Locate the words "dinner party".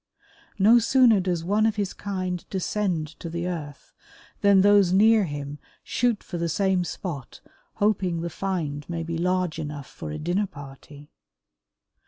10.17-11.11